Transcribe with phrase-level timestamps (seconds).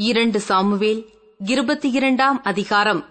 [0.00, 1.06] இரண்டு சாமுவேல்
[1.38, 3.06] இருபத்தி இரண்டாம் அதிகாரம்.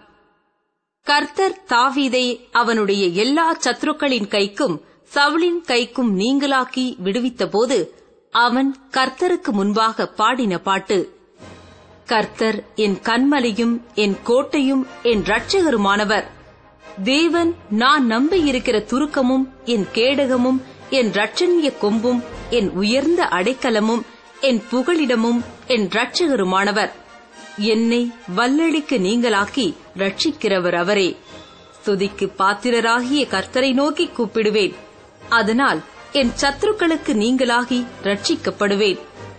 [1.02, 4.80] கர்த்தர் தாவீதை அவனுடைய எல்லா சத்ருக்களின் கைக்கும்
[5.14, 7.88] சவுளின் கைக்கும் நீங்களாக்கி விடுவித்தபோது
[8.30, 11.16] அவன் கர்த்தருக்கு முன்பாக பாடின பாட்டு.
[12.06, 16.24] கர்த்தர் என் கண்மலையும் என் கோட்டையும் என் இரட்சகருமானவர்.
[17.04, 24.02] தேவன் நான் நம்பியிருக்கிற துருக்கமும் என் கேடகமும் என் இரட்சணிய கொம்பும் என் உயர்ந்த அடைக்கலமும்
[24.40, 26.90] என் புகலிடமும் என் ரட்சகருமானவர்
[27.56, 31.16] என்னை வல்லழிக்கு நீங்களாக்கி ரட்சிக்கிறவர் அவரே.
[31.86, 34.74] துதிக்கு பாத்திரராகிய கர்த்தரை நோக்கி கூப்பிடுவேன்.
[35.28, 38.98] அதனால் என் சத்துருக்களுக்கு நீங்களாகி ரட்சிக்கப்படுவேன்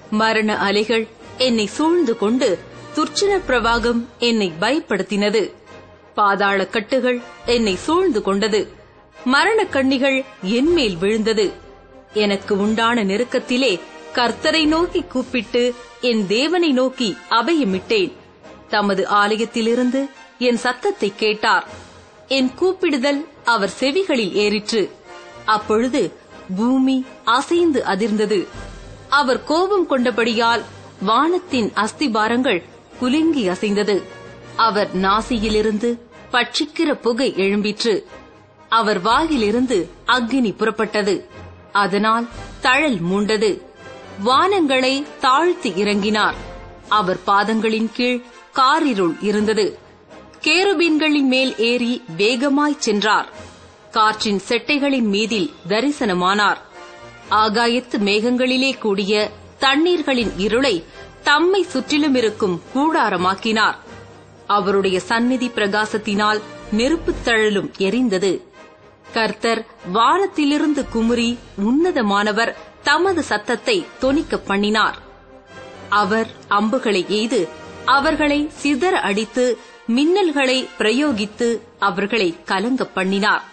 [0.09, 2.59] மரண அலைகள் என்னை சூழ்ந்து கொண்டு
[2.95, 5.53] துர்ச்சன பிரவாகம் என்னை பயப்படுத்தினது.
[6.15, 8.71] பாதாள கட்டுகள் என்னை சூழ்ந்து கொண்டது.
[9.25, 11.51] மரண கண்ணிகள் என்மேல் விழுந்தது.
[12.13, 13.79] எனக்கு உண்டான நெருக்கத்திலே
[14.15, 18.13] கர்த்தரை நோக்கி கூப்பிட்டு என் தேவனை நோக்கி அபயமிட்டேன்.
[18.67, 20.09] தமது ஆலயத்திலிருந்து
[20.39, 21.67] என் சத்தத்தை கேட்டார்.
[22.27, 24.89] என் கூப்பிடுதல் அவர் செவிகளில் ஏறிற்று.
[25.45, 26.13] அப்பொழுது
[26.55, 28.47] பூமி அசைந்து அதிர்ந்தது.
[29.09, 30.61] அவர் கோபம் கொண்டபடியால்
[31.01, 32.63] வானத்தின் அஸ்திபாரங்கள்
[32.99, 34.03] குலுங்கி அசைந்தது.
[34.55, 35.97] அவர் நாசியிலிருந்து
[36.31, 38.03] பட்சிக்கிற புகை எழும்பிற்று.
[38.69, 41.25] அவர் வாயிலிருந்து அக்னி புறப்பட்டது.
[41.71, 42.27] அதனால்
[42.61, 43.67] தழல் மூண்டது.
[44.25, 46.33] வானங்களை தாழ்த்தி இறங்கினார்.
[46.89, 48.21] அவர் பாதங்களின் கீழ்
[48.55, 49.79] காரிருள் இருந்தது.
[50.41, 53.29] கேருபீன்களின் மேல் ஏறி வேகமாய்ச் சென்றார்.
[53.91, 56.57] காற்றின் செட்டைகளின் மீதில் தரிசனமானார்.
[57.31, 60.83] ஆகாயத்து மேகங்களிலே கூடிய தண்ணீர்களின் இருளை
[61.23, 63.75] தம்மை சுற்றிலும் இருக்கும் கூடாரமாக்கினார்.
[64.47, 66.41] அவருடைய சந்நிதி பிரகாசத்தினால்
[66.71, 68.41] நெருப்புத் தழலும் எரிந்தது.
[69.13, 74.97] கர்த்தர் வானத்திலிருந்து குமுறி உன்னதமானவர் தமது சத்தத்தை தொனிக்கப் பண்ணினார்.
[75.89, 77.47] அவர் அம்புகளை எய்து
[77.85, 79.57] அவர்களை சிதற அடித்து
[79.87, 83.43] மின்னல்களை பிரயோகித்து அவர்களை கலங்க பண்ணினார்.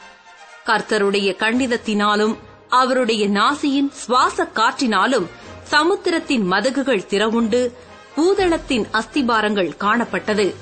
[0.66, 2.36] கர்த்தருடைய கண்டிதத்தினாலும்
[2.68, 5.26] அவருடைய நாசியின் சுவாச காற்றினாலும்
[5.70, 7.72] சமுத்திரத்தின் மதகுகள் திறவுண்டு
[8.16, 10.54] பூதளத்தின் அஸ்திபாரங்கள் காணப்பட்டது.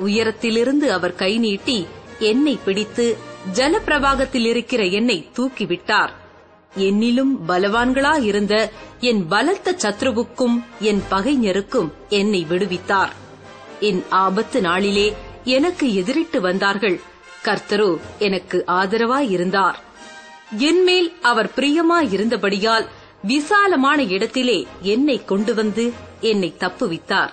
[0.00, 1.86] உயரத்திலிருந்து அவர் கை நீட்டி
[2.18, 3.16] என்னை பிடித்து
[3.54, 6.10] ஜலப்பிரவாகத்தில் இருக்கிற என்னை தூக்கிவிட்டார்.
[6.78, 13.08] என்னிலும் பலவான்களாயிருந்த என் பலத்த சத்ருவுக்கும் என் பகைஞருக்கும் என்னை விடுவித்தார்.
[13.80, 17.00] என் ஆபத்து நாளிலே எனக்கு எதிரிட்டு வந்தார்கள்.
[17.44, 19.74] கர்த்தரோ எனக்கு ஆதரவாயிருந்தார்.
[20.58, 22.86] என்மேல் அவர் பிரியமாயிருந்தபடியால்
[23.22, 27.30] விசாலமான இடத்திலே என்னை கொண்டு வந்து என்னை தப்புவித்தார்.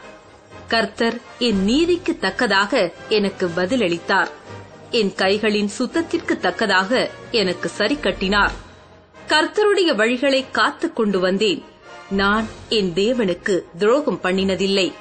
[0.67, 4.27] கர்த்தர் என் நீதிக்கு தக்கதாக எனக்கு பதிலளித்தார்.
[4.89, 8.71] என் கைகளின் சுத்தத்திற்கு தக்கதாக எனக்கு சரி கட்டினார்
[9.27, 11.63] கர்த்தருடைய வழிகளை காத்துக் கொண்டு வந்தேன்.
[12.09, 14.93] நான் என் தேவனுக்கு துரோகம் பண்ணினதில்லை.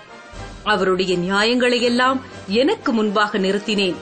[0.64, 3.94] அவருடைய நியாயங்களையெல்லாம் எனக்கு முன்பாக நிறுத்தினேன்.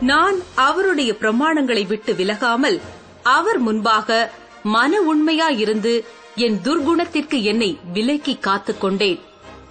[0.00, 2.80] நான் அவருடைய பிரமாணங்களை விட்டு விலகாமல்
[3.22, 4.30] அவர் முன்பாக
[4.62, 6.04] மன உண்மையாயிருந்து
[6.36, 9.20] என் துர்குணத்திற்கு என்னை விலக்கி காத்துக் கொண்டேன்.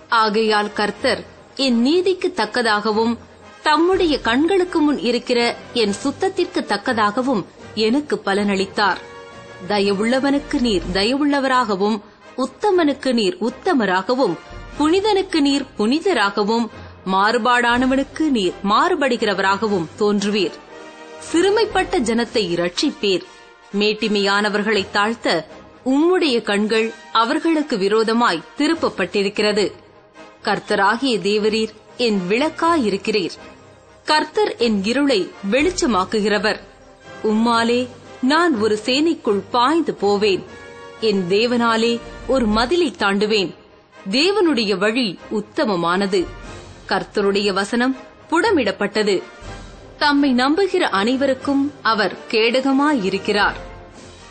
[0.09, 1.23] ஆகையால் கர்த்தர்
[1.55, 3.17] என் நீதிக்கு தக்கதாகவும்
[3.61, 8.97] தம்முடைய கண்களுக்கு முன் இருக்கிற என் சுத்தத்திற்கு தக்கதாகவும் எனக்கு பலனளித்தார்.
[9.67, 12.01] தயவுள்ளவனுக்கு நீர் தயவுள்ளவராகவும்
[12.37, 14.37] உத்தமனுக்கு நீர் உத்தமராகவும்
[14.77, 16.69] புனிதனுக்கு நீர் புனிதராகவும்
[17.05, 20.51] மாறுபாடானவனுக்கு நீர் மாறுபடுகிறவராகவும் தோன்றுவீர்.
[21.19, 23.21] சிறுமைப்பட்ட ஜனத்தை இரட்சிப்பீர்.
[23.79, 25.45] மேட்டிமையானவர்களை தாழ்த்த
[25.85, 29.71] உம்முடைய கண்கள் அவர்களுக்கு விரோதமாய் திருப்பப்பட்டிருக்கிறது.
[30.43, 33.31] கர்த்தராகிய தேவரீர் என் விளக்காயிருக்கிறீர்.
[34.05, 36.59] கர்த்தர் என் இருளை வெளிச்சமாக்குகிறவர்.
[37.23, 37.87] உம்மாலே
[38.23, 40.43] நான் ஒரு சேனைக்குள் பாய்ந்து போவேன்.
[40.99, 43.55] என் தேவனாலே ஒரு மதிலை தாண்டுவேன்.
[44.11, 46.25] தேவனுடைய வழி உத்தமமானது.
[46.89, 47.97] கர்த்தருடைய வசனம்
[48.29, 49.23] புடமிடப்பட்டது.
[49.97, 53.53] தம்மை நம்புகிற அனைவருக்கும் அவர் கேடகமாயிருக்கிறார்.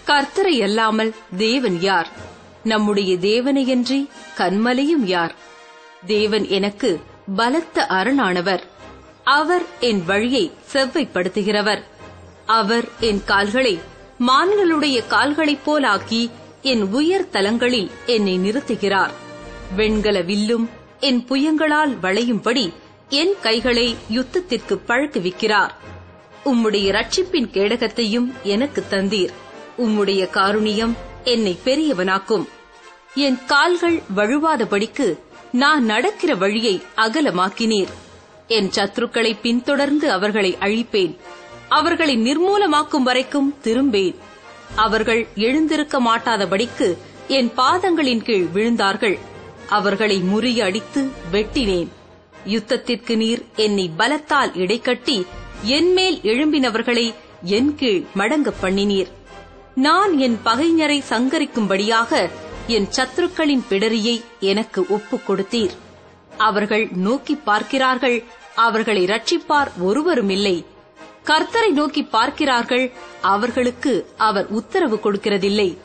[0.06, 2.08] கர்த்தரை அல்லாமல் தேவன் யார்?
[2.64, 5.34] நம்முடைய தேவனையன்றி கண்மலையும் யார்?
[6.06, 7.00] தேவன் எனக்கு
[7.36, 8.60] பலத்த அரணானவர்.
[9.24, 11.82] அவர் என் வழியை செவ்வைப்படுத்துகிறவர்.
[12.52, 13.80] அவர் என் கால்களை
[14.26, 16.30] மான்களுடைய கால்களைப் போலாக்கி
[16.62, 19.10] என் உயர் தலங்களில் என்னை நிறுத்துகிறார்.
[19.76, 20.70] வெண்கல வில்லும்
[21.00, 22.72] என் புயங்களால் வளையும்படி
[23.08, 25.70] என் கைகளை யுத்தத்திற்கு பழக்குவிக்கிறார்.
[26.44, 29.32] உம்முடைய ரட்சிப்பின் கேடகத்தையும் எனக்கு தந்தீர்.
[29.78, 30.92] உம்முடைய காருணியம்
[31.24, 32.48] என்னை பெரியவனாக்கும்.
[33.14, 35.18] என் கால்கள் வழுவாதபடிக்கு
[35.52, 37.92] நான் நடக்கிற வழியை அகலமாக்கினீர்.
[38.46, 41.16] என் சத்துருக்களை பின்தொடர்ந்து அவர்களை அழிப்பேன்.
[41.72, 44.14] அவர்களை நிர்மூலமாக்கும் வரைக்கும் திரும்பேன்.
[44.74, 46.96] அவர்கள் எழுந்திருக்க மாட்டாதபடிக்கு
[47.28, 49.18] என் பாதங்களின் கீழ் விழுந்தார்கள்.
[49.68, 51.88] அவர்களை முறியடித்து வெட்டினேன்.
[52.46, 55.26] யுத்தத்திற்கு நீர் என்னை பலத்தால் இடைக்கட்டி
[55.62, 59.10] என்மேல் எழும்பினவர்களை என் கீழ் மடங்க பண்ணினீர்.
[59.74, 62.30] நான் என் பகைஞரை சங்கரிக்கும்படியாக
[62.66, 65.76] என் சத்துருக்களின் பிடரியை எனக்கு ஒப்புக் கொடுத்தீர்.
[66.36, 68.24] அவர்கள் நோக்கி பார்க்கிறார்கள்.
[68.54, 70.70] அவர்களை ரட்சிப்பார் ஒருவருமில்லை.
[71.24, 75.76] கர்த்தரை நோக்கி பார்க்கிறார்கள் அவர்களுக்கு அவர் உத்தரவு கொடுக்கிறதில்லை.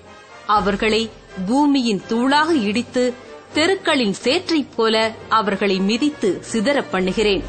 [0.46, 1.10] அவர்களை
[1.48, 3.14] பூமியின் தூளாக இடித்து
[3.54, 7.44] தெருக்களின் சேற்றைப் போல அவர்களை மிதித்து சிதறப் பண்ணுகிறேன்.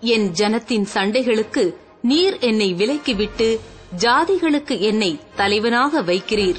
[0.00, 3.58] என் ஜனத்தின் சண்டைகளுக்கு நீர் என்னை விலக்கிவிட்டு
[3.98, 6.56] ஜாதிகளுக்கு என்னை தலைவனாக வைக்கிறீர்.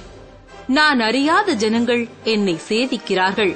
[0.68, 3.56] நான் அறியாத ஜனங்கள் என்னை சேதிக்கிறார்கள்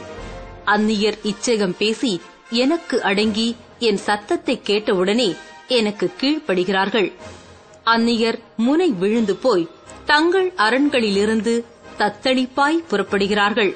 [0.65, 5.35] அந்நியர் இச்சகம் பேசி எனக்கு அடங்கி என் சத்தத்தை கேட்டவுடனே
[5.71, 7.13] எனக்கு கீழ்ப்படுகிறார்கள்.
[7.85, 9.67] அந்நியர் முனை விழுந்து போய்
[10.05, 11.63] தங்கள் அரண்களிலிருந்து
[11.97, 13.75] தத்தளிப்பாய் புறப்படுகிறார்கள்.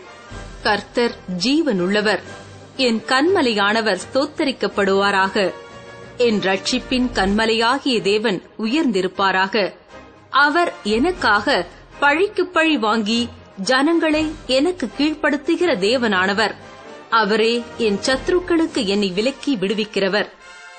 [0.63, 2.19] கர்த்தர் ஜீவனுள்ளவர்.
[2.75, 5.53] என் கண்மலையானவர் ஸ்தோத்தரிக்கப்படுவாராக.
[6.17, 9.73] என் ரட்சிப்பின் கண்மலையாகிய தேவன் உயர்ந்திருப்பாராக.
[10.29, 11.67] அவர் எனக்காக
[11.99, 13.29] பழிக்கு பழி வாங்கி
[13.61, 16.55] ஜனங்களை எனக்கு கீழ்ப்படுத்துகிற தேவனானவர்.
[17.09, 20.29] அவரே என் சத்ருக்களுக்கு என்னை விலக்கி விடுவிக்கிறவர்.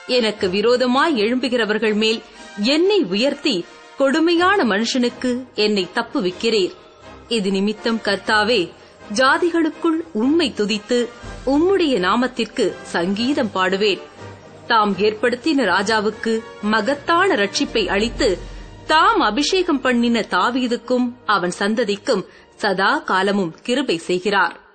[0.07, 2.23] எனக்கு விரோதமாய் எழும்புகிறவர்கள் மேல்
[2.59, 3.65] என்னை உயர்த்தி
[3.97, 6.73] கொடுமையான மனுஷனுக்கு என்னை தப்புவிக்கிறீர்.
[7.29, 8.71] இது நிமித்தம் கர்த்தாவே
[9.15, 11.09] ஜாதிகளுக்குள் உம்மை துதித்து
[11.47, 14.01] உம்முடைய நாமத்திற்கு சங்கீதம் பாடுவேன்.
[14.67, 18.39] தாம் ஏற்படுத்தின ராஜாவுக்கு மகத்தான ரட்சிப்பை அளித்து
[18.87, 24.66] தாம் அபிஷேகம் பண்ணின தாவீதுக்கும் அவன் சந்ததிக்கும் சதா காலமும் கிருபை செய்கிறார்.